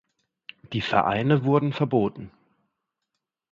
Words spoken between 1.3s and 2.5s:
wurden verboten.